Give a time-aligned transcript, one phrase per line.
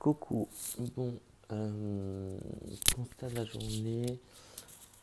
[0.00, 0.48] Coucou.
[0.96, 1.20] Bon,
[1.52, 2.38] euh,
[2.96, 4.18] constat de la journée.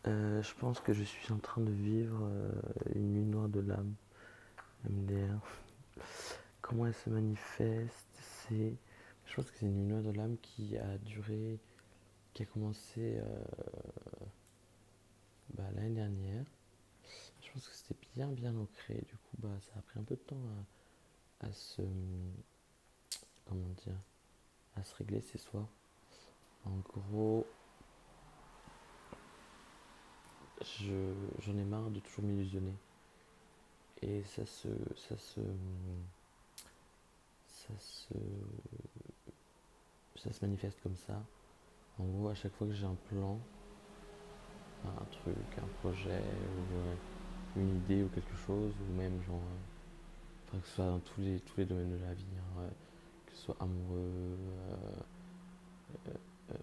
[0.08, 2.51] Euh, je pense que je suis en train de vivre euh,
[2.95, 3.93] une nuit noire de l'âme.
[4.89, 5.39] MDR.
[6.63, 8.07] Comment elle se manifeste
[8.49, 8.73] C'est.
[9.28, 11.59] Je pense que c'est une nuit noire de l'âme qui a duré.
[12.34, 13.21] qui a commencé
[15.54, 16.45] bah, l'année dernière.
[17.43, 18.95] Je pense que c'était bien bien ancré.
[19.05, 20.41] Du coup, bah, ça a pris un peu de temps
[21.41, 21.84] à se.
[23.45, 24.02] Comment dire
[24.80, 25.67] à se régler ces soirs.
[26.66, 27.45] En gros,
[31.40, 32.73] j'en ai marre de toujours m'illusionner.
[34.02, 35.41] Et ça se, ça se,
[37.48, 38.13] ça se,
[40.16, 41.22] ça se manifeste comme ça.
[42.00, 43.39] En gros, à chaque fois que j'ai un plan,
[44.86, 46.95] un truc, un projet, ou euh,
[47.55, 49.41] une idée ou quelque chose, ou même genre,
[50.53, 52.70] euh, que ce soit dans tous les, tous les domaines de la vie, hein,
[53.38, 54.76] soit amoureux, euh,
[56.08, 56.12] euh,
[56.52, 56.55] euh,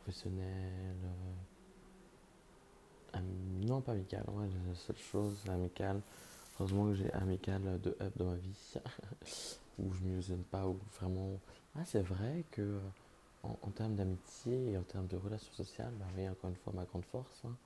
[0.00, 0.96] professionnel,
[3.62, 6.00] non pas amical, ouais, la seule chose, amical.
[6.58, 8.74] Heureusement que j'ai amical de up dans ma vie,
[9.78, 11.40] où je ne me pas, où vraiment.
[11.76, 12.80] Ah, c'est vrai que
[13.42, 16.84] en, termes d'amitié et en termes de relations sociales, bah oui, encore une fois, ma
[16.84, 17.56] grande force, hein,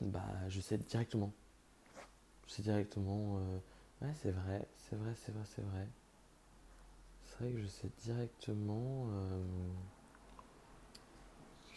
[0.00, 1.32] bah, je sais directement.
[2.46, 3.40] Je sais directement
[4.02, 5.86] Ouais, c'est vrai, c'est vrai, c'est vrai, c'est vrai.
[7.24, 9.08] C'est vrai que je sais directement.
[9.10, 9.42] Euh,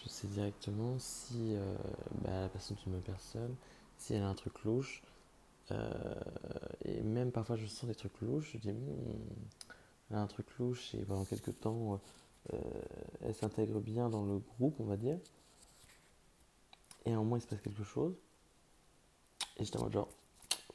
[0.04, 1.76] je sais directement si euh,
[2.24, 3.56] bah, la personne est une bonne personne,
[3.98, 5.02] si elle a un truc louche.
[5.72, 6.16] Euh,
[6.86, 9.20] et même parfois je sens des trucs louches, je dis hmm,
[10.10, 12.02] elle a un truc louche et pendant quelques temps
[13.22, 15.18] elle s'intègre bien dans le groupe, on va dire.
[17.06, 18.16] Et à moment il se passe quelque chose.
[19.58, 20.10] Et j'étais en mode genre,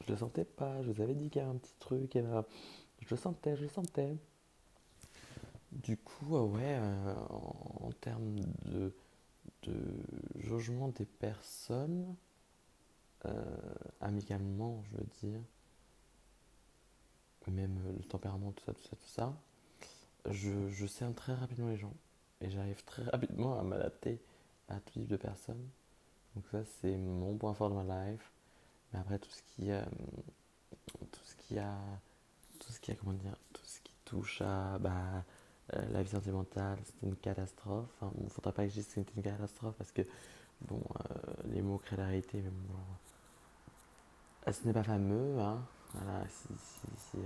[0.05, 2.21] je le sentais pas, je vous avais dit qu'il y avait un petit truc, et
[2.21, 2.45] là,
[3.01, 4.15] je le sentais, je le sentais.
[5.71, 7.15] Du coup, euh, ouais, euh,
[7.81, 8.93] en, termes de,
[9.63, 9.73] de
[10.37, 12.15] jugement des personnes,
[13.25, 13.57] euh,
[14.01, 15.41] amicalement, je veux dire,
[17.47, 19.33] même le tempérament, tout ça, tout ça, tout ça,
[20.31, 21.93] je, je très rapidement les gens
[22.41, 24.19] et j'arrive très rapidement à m'adapter
[24.67, 25.67] à tout type de personnes.
[26.35, 28.31] Donc ça, c'est mon point fort de ma life.
[28.93, 29.83] Mais après, tout ce qui, euh,
[31.11, 31.75] tout ce qui a,
[32.59, 35.23] tout ce qui a, comment dire, tout ce qui touche à bah,
[35.73, 37.89] euh, la vie sentimentale, c'était une catastrophe.
[38.17, 40.01] il ne faudra pas que je que c'était une catastrophe parce que,
[40.61, 42.79] bon, euh, les mots créent la réalité, mais bon,
[44.51, 45.61] ce n'est pas fameux, hein.
[45.93, 47.17] Voilà, si, si, si,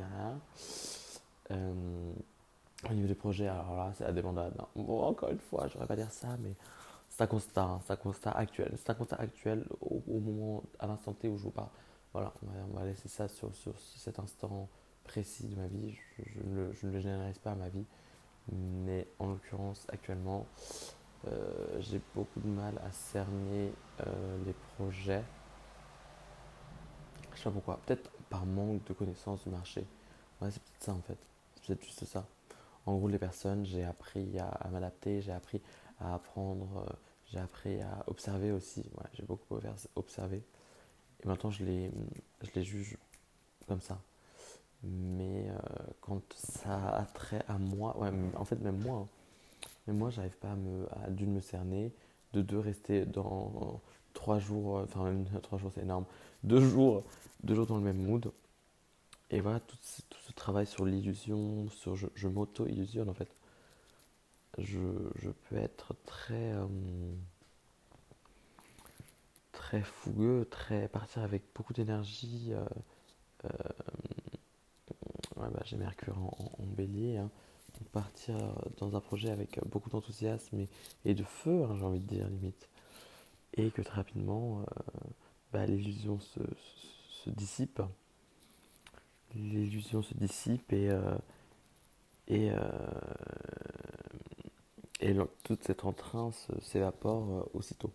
[2.90, 4.54] au niveau des projets, alors là, c'est la débandade.
[4.76, 6.54] Bon, encore une fois, je ne pas dire ça, mais
[7.14, 8.74] c'est un constat, hein, actuel.
[8.76, 11.70] C'est un constat actuel au, moment, à l'instant T où je vous parle.
[12.12, 14.68] Voilà, on va, laisser ça sur, sur, cet instant
[15.04, 15.96] précis de ma vie.
[16.18, 17.86] Je, ne, le généralise pas à ma vie,
[18.52, 20.48] mais en l'occurrence, actuellement,
[21.28, 23.72] euh, j'ai beaucoup de mal à cerner
[24.02, 25.24] euh, les projets.
[27.34, 27.80] Je sais pas pourquoi.
[27.86, 29.86] Peut-être par manque de connaissance du marché.
[30.42, 31.18] Ouais, c'est peut-être ça en fait.
[31.62, 32.26] C'est juste ça.
[32.88, 35.62] En gros, les personnes, j'ai appris à m'adapter, j'ai appris
[36.04, 36.94] à apprendre, euh,
[37.32, 38.84] j'ai appris à observer aussi.
[39.14, 39.58] j'ai beaucoup
[39.96, 40.44] observé.
[41.24, 41.92] Et maintenant, je les,
[42.42, 42.98] je les juge
[43.68, 44.00] comme ça.
[44.84, 45.58] Mais euh,
[46.02, 47.96] quand ça a trait à moi,
[48.36, 49.08] en fait, même moi,
[49.88, 49.94] hein.
[49.94, 51.94] moi, j'arrive pas à, me, à d'une me cerner,
[52.34, 53.82] de deux rester dans
[54.14, 56.06] trois jours, euh, enfin, même trois jours, c'est énorme,
[56.44, 57.04] deux jours,
[57.44, 58.32] deux jours dans le même mood.
[59.30, 59.78] Et voilà, tout,
[60.10, 63.30] tout ce travail sur l'illusion, sur je, je m'auto-illusionne en fait
[64.58, 66.68] je, peux être très, euh,
[69.52, 72.52] très fougueux, très partir avec beaucoup d'énergie.
[72.52, 72.66] Euh,
[73.46, 73.50] euh,
[75.36, 77.18] bah, j'ai Mercure en, bélier.
[77.18, 77.30] Hein.
[77.92, 78.38] partir
[78.78, 80.66] dans un projet avec beaucoup d'enthousiasme
[81.06, 82.70] et, de feu, hein, j'ai envie de dire limite.
[83.56, 84.66] Et que très rapidement,
[85.52, 86.40] bah, l'illusion se,
[87.28, 87.82] dissipe.
[89.36, 90.90] L'illusion se dissipe et
[95.04, 95.14] et
[95.44, 97.92] toute cette entrain s'évapore euh, aussitôt.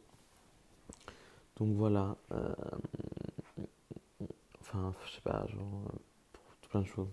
[1.56, 2.55] Donc voilà, euh,
[4.60, 5.99] enfin, je sais pas, genre, euh,
[6.32, 7.08] pour tout plein de choses.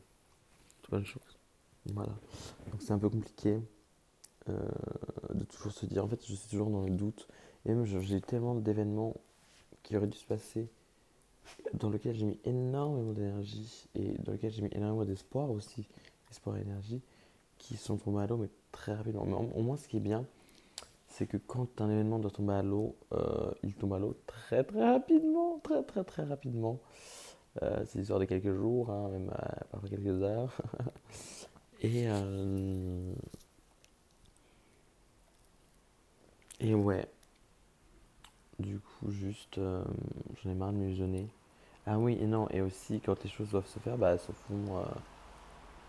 [0.81, 1.39] Tout plein de choses.
[1.93, 2.11] Voilà.
[2.71, 3.59] Donc c'est un peu compliqué
[4.47, 7.27] de toujours se dire, en fait, je suis toujours dans le doute.
[7.65, 9.15] Et même, j'ai tellement d'événements
[9.81, 10.67] qui auraient dû se passer,
[11.73, 15.87] dans lesquels j'ai mis énormément d'énergie et dans lesquels j'ai mis énormément d'espoir aussi,
[16.29, 17.01] espoir et énergie,
[17.57, 19.25] qui sont tombés à l'eau, mais très rapidement.
[19.25, 20.25] Mais au moins, ce qui est bien,
[21.07, 24.63] c'est que quand un événement doit tomber à l'eau, euh, il tombe à l'eau très
[24.63, 26.79] très rapidement, très très très rapidement.
[27.63, 30.55] Euh, c'est l'histoire de quelques jours, hein, même euh, parfois quelques heures.
[31.81, 32.07] Et,
[36.59, 37.07] et ouais.
[38.57, 41.27] Du coup, juste, j'en ai marre de m'illusionner.
[41.85, 44.31] Ah oui, et non, et aussi, quand les choses doivent se faire, bah, elles se
[44.31, 44.83] font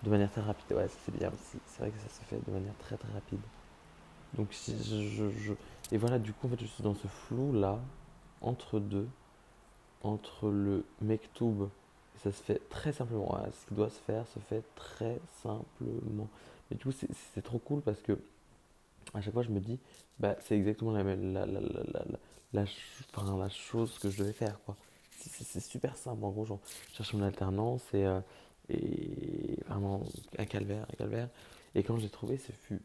[0.03, 0.77] de manière très rapide.
[0.77, 1.59] Ouais, c'est bien aussi.
[1.67, 3.41] C'est vrai que ça se fait de manière très très rapide.
[4.35, 5.53] Donc, si je,
[5.93, 7.81] Et voilà, du coup, en fait, je suis dans ce flou là,
[8.41, 9.09] entre deux,
[10.03, 11.71] entre le mektoub,
[12.23, 13.39] ça se fait très simplement.
[13.53, 16.29] ce qui doit se faire se fait très simplement.
[16.71, 18.19] Mais du coup, c'est trop cool parce que
[19.15, 19.79] à chaque fois, je me dis,
[20.19, 24.59] bah, c'est exactement la, la, la, la, la, chose que je devais faire.
[25.19, 26.25] C'est super simple.
[26.25, 26.55] En gros, je
[26.95, 28.21] cherche mon alternance et, euh,
[28.69, 30.03] et vraiment
[30.39, 31.29] un calvaire, un calvaire.
[31.75, 32.81] Et quand j'ai trouvé, ce fut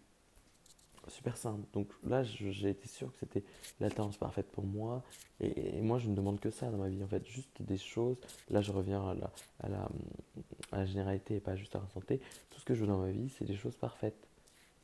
[1.07, 1.61] super simple.
[1.73, 3.43] Donc là, j'ai été sûr que c'était
[3.79, 5.03] l'alternance parfaite pour moi.
[5.39, 7.25] Et, moi, je ne demande que ça dans ma vie, en fait.
[7.25, 8.17] Juste des choses.
[8.49, 9.15] Là, je reviens
[9.59, 12.19] à la, généralité et pas juste à la santé.
[12.49, 14.27] Tout ce que je veux dans ma vie, c'est des choses parfaites.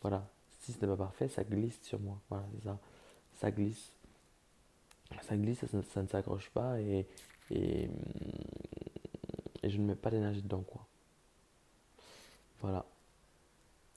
[0.01, 0.27] Voilà.
[0.61, 2.19] Si ce n'est pas parfait, ça glisse sur moi.
[2.29, 2.79] Voilà, c'est ça.
[3.35, 3.91] Ça glisse.
[5.21, 5.63] Ça glisse,
[5.93, 7.07] ça, ne s'accroche pas et,
[7.49, 7.89] et
[9.63, 10.86] je ne mets pas d'énergie dedans, quoi.
[12.61, 12.85] Voilà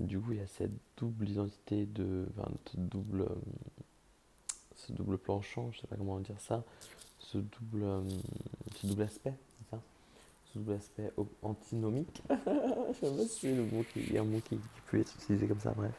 [0.00, 2.26] du coup, il y a cette double identité de.
[2.36, 3.22] Enfin, double.
[3.22, 3.34] Euh,
[4.76, 6.64] ce double planchon, je sais pas comment dire ça.
[7.18, 8.02] Ce double, euh,
[8.76, 9.34] ce double aspect,
[9.70, 9.78] ça?
[10.46, 11.12] Ce double aspect
[11.42, 12.22] antinomique.
[12.30, 15.60] je sais pas si le mot qui, il un mot qui, peut être utilisé comme
[15.60, 15.92] ça, bref.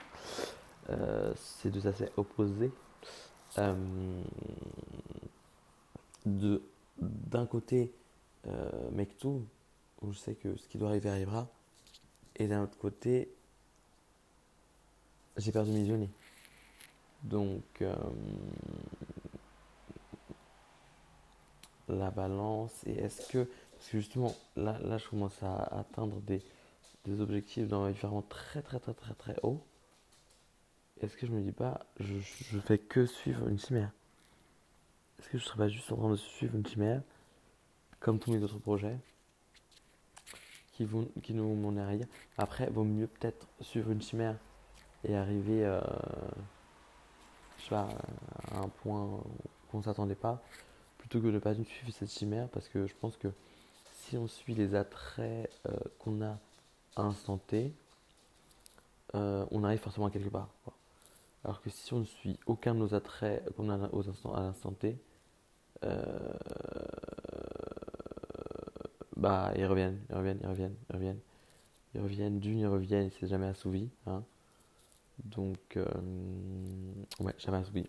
[0.90, 2.72] Euh, ces deux aspects opposés.
[6.26, 6.62] de
[7.00, 7.94] d'un côté,
[8.48, 8.90] euh,
[10.02, 11.48] où je sais que ce qui doit arriver arrivera,
[12.42, 13.32] et d'un autre côté,
[15.38, 16.10] j'ai perdu mes yeux
[17.24, 17.96] Donc, euh,
[21.88, 23.44] la balance, et est-ce que,
[23.74, 26.42] parce que justement, là, là, je commence à atteindre des,
[27.20, 29.62] objectifs dans ma vie vraiment très, très, très, très, très haut.
[31.00, 33.92] Est-ce que je me dis pas, je, je fais que suivre une chimère?
[35.20, 37.02] Est-ce que je serais pas juste en train de suivre une chimère,
[38.00, 38.98] comme tous mes autres projets?
[40.82, 42.08] Qui, vont, qui vont rien
[42.38, 44.36] Après, vaut mieux peut-être suivre une chimère
[45.04, 45.80] et arriver euh,
[47.72, 47.88] à
[48.56, 49.22] un point
[49.70, 50.42] qu'on ne s'attendait pas,
[50.98, 53.28] plutôt que de ne pas suivre cette chimère, parce que je pense que
[53.94, 56.40] si on suit les attraits euh, qu'on a
[56.96, 57.74] à instant T,
[59.16, 60.50] euh, on arrive forcément à quelque part.
[61.44, 64.98] Alors que si on ne suit aucun de nos attraits qu'on a à l'instant T,
[69.22, 71.20] bah ils reviennent, ils reviennent, ils reviennent, ils reviennent.
[71.94, 73.90] Ils reviennent, d'une, ils reviennent, c'est jamais assouvi.
[74.08, 74.24] Hein.
[75.26, 75.86] Donc, euh,
[77.20, 77.86] ouais, jamais assouvi.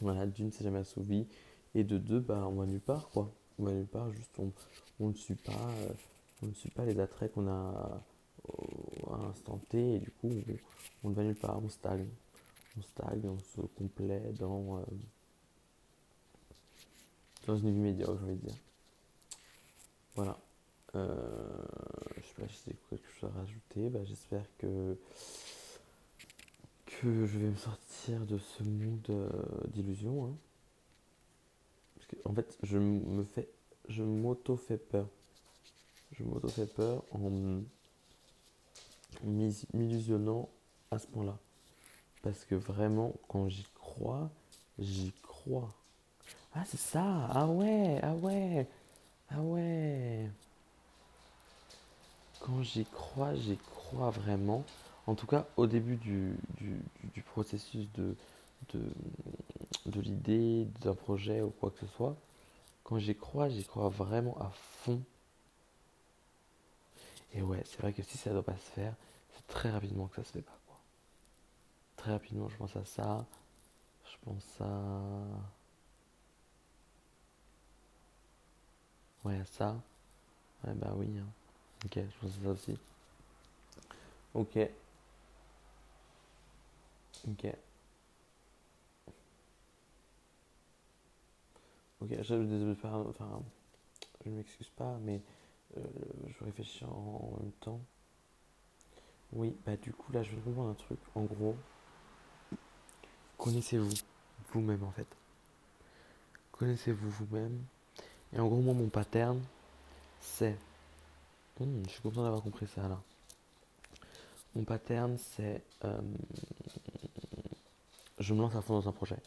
[0.00, 1.26] Voilà, d'une, c'est jamais assouvi.
[1.74, 3.30] Et de deux, bah, on va nulle part, quoi.
[3.58, 4.50] On va nulle part, juste on,
[5.00, 5.92] on ne suit pas, euh,
[6.42, 8.02] on ne suit pas les attraits qu'on a
[9.12, 10.30] à l'instant T, et du coup,
[11.02, 12.08] on, ne va nulle part, on stagne.
[12.78, 14.82] On stagne, on se complaît dans, euh,
[17.46, 18.54] dans une vie médiocre, j'ai envie dire.
[20.14, 20.38] Voilà.
[20.94, 21.00] je
[22.22, 23.88] sais pas si c'est quelque chose à rajouter.
[23.90, 24.96] Bah, J'espère que
[27.00, 29.28] que je vais me sortir de ce monde euh,
[29.68, 30.26] d'illusion.
[30.26, 30.36] Hein.
[32.24, 33.48] en fait, je me fais,
[33.88, 35.08] je m'auto fais peur.
[36.12, 37.62] Je m'auto fais peur en
[39.22, 40.48] m'illusionnant
[40.90, 41.36] à ce point-là.
[42.22, 44.30] Parce que vraiment, quand j'y crois,
[44.78, 45.74] j'y crois.
[46.54, 47.28] Ah, c'est ça.
[47.30, 48.68] Ah ouais, ah ouais,
[49.34, 50.30] ah ouais.
[52.40, 54.64] Quand j'y crois, j'y crois vraiment.
[55.06, 58.16] En tout cas, au début du, du, processus de,
[58.72, 58.80] de,
[59.86, 62.16] de l'idée, d'un projet ou quoi que ce soit,
[62.84, 65.02] quand j'y crois, j'y crois vraiment à fond.
[67.34, 68.94] Et ouais, c'est vrai que si ça ne doit pas se faire,
[69.34, 70.58] c'est très rapidement que ça se fait pas.
[71.96, 73.26] Très rapidement, je pense à ça.
[74.04, 74.74] Je pense à.
[79.24, 79.76] Ouais, ça.
[80.64, 81.08] Ouais, bah oui.
[81.18, 81.26] Hein.
[81.84, 82.78] Ok, je pense à ça aussi.
[84.34, 84.58] Ok.
[87.28, 87.46] Ok.
[92.00, 93.40] Ok, je, désolé, enfin,
[94.24, 95.22] je m'excuse pas, mais
[95.78, 95.82] euh,
[96.26, 97.80] je réfléchis en, même temps.
[99.32, 100.98] Oui, bah du coup là je vais comprendre un truc.
[101.14, 101.56] En gros,
[103.38, 103.94] connaissez-vous
[104.52, 105.06] vous-même en fait.
[106.52, 107.64] Connaissez-vous vous-même.
[108.36, 109.40] En gros, moi mon pattern,
[110.20, 110.56] c'est...
[111.60, 113.00] Hmm, je suis content d'avoir compris ça là.
[114.56, 116.00] Mon pattern, c'est euh,
[118.18, 119.18] je me lance à fond dans un projet.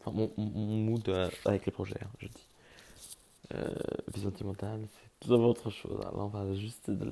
[0.00, 2.46] Enfin, mon, mood euh, avec les projets, hein, je dis.
[3.54, 3.66] Euh,
[4.14, 5.98] vie sentimentale, c'est tout autre chose.
[6.00, 7.04] Là, on parle juste de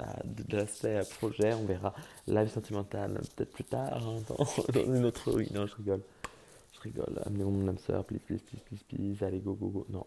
[0.53, 1.55] l'aspect la, de projet.
[1.55, 1.95] On verra
[2.27, 4.19] la vie sentimentale peut-être plus tard, hein,
[4.75, 5.33] dans, une autre.
[5.33, 6.03] Oui, non, je rigole.
[6.73, 7.23] Je rigole.
[7.25, 9.25] Amenez mon âme sœur, please, please, please, please, please.
[9.25, 9.87] Allez, go, go, go.
[9.89, 10.05] Non,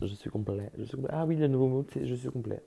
[0.00, 0.70] je suis complet.
[0.78, 1.10] Je suis complet.
[1.12, 2.62] Ah oui, le nouveau mot, c'est je suis complet.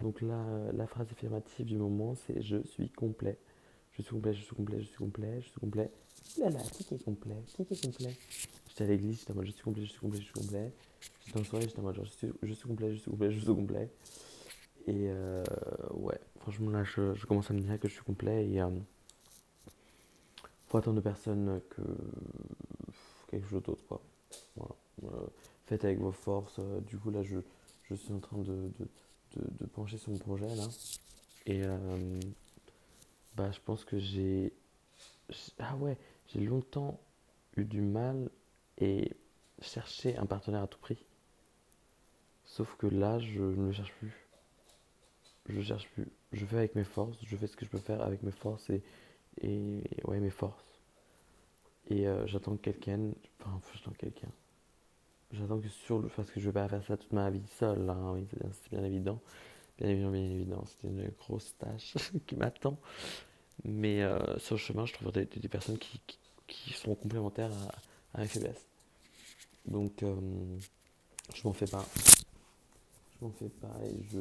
[0.00, 3.38] Donc là, la phrase affirmative du moment, c'est je suis complet.
[3.92, 5.90] Je suis complet, je suis complet, je suis complet, je suis complet.
[6.38, 8.16] Là là, qui est complet Qui est complet
[8.68, 10.72] J'étais à l'église, j'étais en mode je suis complet, je suis complet, je suis complet.
[11.24, 13.38] J'étais en soirée, j'étais en mode je, suis, je suis complet, je suis complet, je
[13.38, 13.88] suis complet.
[14.88, 15.44] Et euh,
[15.92, 18.68] ouais, franchement là, je, je, commence à me dire que je suis complet et euh,
[20.66, 21.82] faut attendre de personne que
[23.30, 24.02] quelque chose d'autre quoi.
[24.56, 24.74] Voilà.
[25.04, 25.26] Euh,
[25.66, 26.58] faites avec vos forces.
[26.58, 27.38] Euh, du coup là, je,
[27.84, 28.88] je suis en train de, de,
[29.36, 30.68] de, pencher sur mon projet là.
[31.46, 32.20] Et euh,
[33.36, 34.52] bah, je pense que j'ai.
[35.58, 35.96] Ah ouais,
[36.28, 37.00] j'ai longtemps
[37.56, 38.30] eu du mal
[38.78, 39.12] et
[39.60, 41.04] cherché un partenaire à tout prix.
[42.44, 44.28] Sauf que là, je ne le cherche plus.
[45.48, 46.06] Je ne cherche plus.
[46.32, 48.70] Je fais avec mes forces, je fais ce que je peux faire avec mes forces
[48.70, 48.82] et,
[49.40, 50.74] et ouais, mes forces.
[51.88, 53.10] Et euh, j'attends que quelqu'un.
[53.40, 54.28] Enfin, j'attends quelqu'un.
[55.34, 56.08] J'attends que sur le.
[56.08, 58.84] Parce que je vais pas faire ça toute ma vie seule, hein, oui, c'est bien
[58.84, 59.20] évident.
[59.78, 61.94] Bien évidemment, bien évident, c'est une grosse tâche
[62.26, 62.78] qui m'attend.
[63.64, 66.00] Mais euh, sur le chemin, je trouve des, personnes qui,
[66.46, 67.50] qui, sont complémentaires
[68.14, 68.64] à, à mes faiblesses.
[69.66, 70.14] Donc, euh,
[71.34, 71.84] je m'en fais pas.
[73.18, 74.20] Je m'en fais pas et je.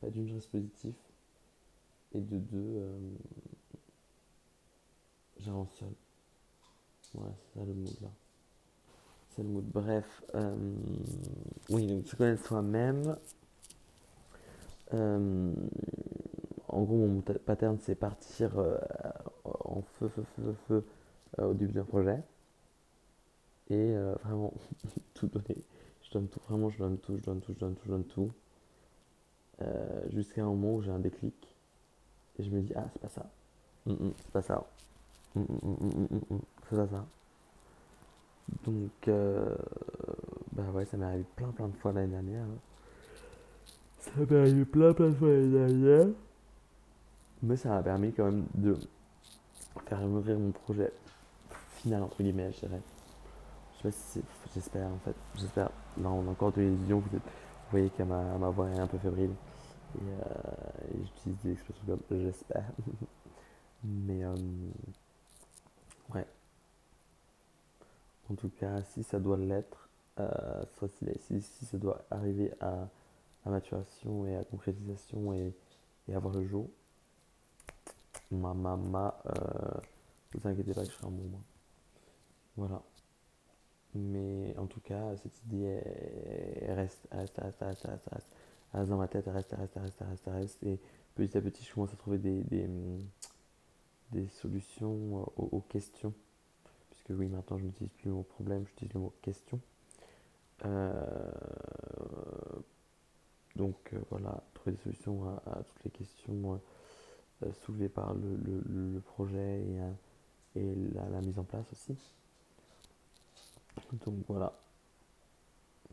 [0.00, 0.94] Pas d'une, je reste positif.
[2.14, 2.98] Et de deux, euh,
[5.40, 5.92] j'avance seul.
[7.14, 8.10] Voilà, c'est ça le mood là.
[9.38, 10.56] Bref, euh,
[11.68, 13.16] oui, donc se connaître soi-même.
[14.94, 15.52] Euh,
[16.68, 18.78] en gros, mon pattern, c'est partir euh,
[19.44, 20.84] en feu, feu, feu, feu,
[21.36, 22.22] feu au début d'un projet.
[23.68, 24.54] Et vraiment,
[25.14, 25.62] tout donner.
[26.02, 28.04] Je donne tout, vraiment, je donne tout, je donne tout, je donne tout, je donne
[28.04, 28.32] tout.
[30.10, 31.34] Jusqu'à un moment où j'ai un déclic.
[32.38, 33.26] Et je me dis, ah, c'est pas ça.
[33.86, 34.66] Mm, mm, c'est pas ça.
[35.34, 35.44] Mm,
[36.70, 37.06] c'est pas ça.
[38.64, 39.54] Donc, euh,
[40.52, 42.44] bah ouais, ça m'est arrivé plein plein de fois l'année dernière.
[42.44, 42.58] Hein.
[43.98, 46.06] Ça m'est arrivé plein plein de fois l'année dernière.
[47.42, 48.76] Mais ça m'a permis quand même de
[49.86, 50.92] faire mûrir mon projet
[51.76, 52.80] final, entre guillemets, je dirais.
[53.72, 54.22] Je sais pas si
[54.54, 55.14] j'espère en fait.
[55.36, 55.70] J'espère.
[56.00, 57.00] Là, on a encore de l'illusion.
[57.00, 57.20] Vous, vous
[57.70, 59.32] voyez que ma, ma voix est un peu fébrile.
[59.96, 62.64] Et, euh, j'utilise des expressions comme j'espère.
[63.84, 64.34] Mais, euh,
[66.14, 66.26] ouais.
[68.30, 70.64] En tout cas, si ça doit l'être, euh,
[71.20, 72.88] si, si, ça doit arriver à,
[73.44, 75.54] à, maturation et à concrétisation et,
[76.08, 76.68] et avoir le jour,
[78.32, 79.80] ma maman, euh,
[80.32, 81.40] vous inquiétez pas que je serai un bon moi.
[82.56, 82.82] Voilà.
[83.94, 85.80] Mais en tout cas, cette idée
[86.68, 88.32] reste, reste, reste, reste, reste, reste,
[88.74, 90.62] reste dans ma tête, reste, reste, reste, reste, reste.
[90.64, 90.80] Et
[91.14, 92.68] petit à petit, je commence à trouver des, des,
[94.12, 96.12] des solutions aux questions
[97.10, 99.60] oui, maintenant je n'utilise plus le mot problème, j'utilise le mot question.
[100.64, 101.30] Euh,
[103.56, 106.60] donc euh, voilà, trouver des solutions à, toutes les questions
[107.42, 109.62] euh, soulevées par le, projet
[110.54, 111.96] et, la, mise en place aussi.
[114.04, 114.52] Donc voilà.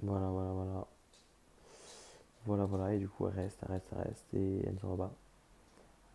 [0.02, 0.88] Voilà, voilà, voilà.
[2.46, 4.96] Voilà, voilà, et du coup elle reste, elle reste, elle reste, et elle ne s'en
[4.96, 5.14] va pas.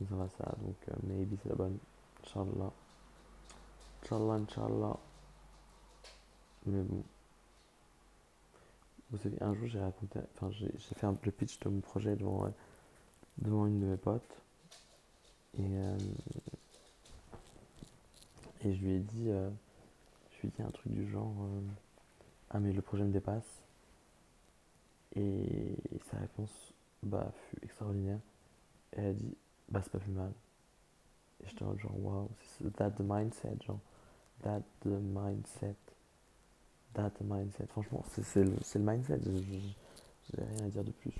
[0.00, 1.78] Elle s'en va ça, donc maybe c'est la bonne.
[2.24, 2.72] Inch'Allah.
[4.10, 4.96] Inch'Allah, Inch'Allah.
[6.64, 7.04] Mais bon.
[9.10, 12.16] Vous savez, un jour j'ai raconté, enfin j'ai fait un, le pitch de mon projet
[12.16, 12.50] devant, euh,
[13.38, 14.42] devant une de mes potes.
[15.58, 15.98] Et, euh,
[18.62, 19.50] et je lui ai dit, euh,
[20.30, 21.34] je lui ai dit un truc du genre,
[22.50, 23.62] ah mais le projet me dépasse.
[25.16, 25.76] Et,
[26.10, 26.72] sa réponse
[27.02, 28.20] bah, fut extraordinaire.
[28.92, 29.36] Elle a dit,
[29.68, 30.32] bah c'est pas plus mal.
[31.42, 33.80] Et j'étais genre, wow, c'est that the mindset, genre,
[34.42, 35.76] that mindset.
[36.94, 37.66] That mindset.
[37.68, 39.20] Franchement, c'est le, le, mindset.
[39.24, 39.30] Je
[40.40, 41.12] n'ai rien à dire de plus.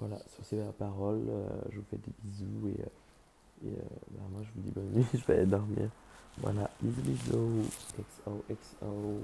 [0.00, 3.82] Voilà, sur ces paroles, euh, je vous fais des bisous et, euh, et euh,
[4.12, 5.90] bah, moi je vous dis bonne nuit, je vais aller dormir.
[6.38, 7.64] Voilà, bisous bisous,
[7.96, 9.20] XO, XO.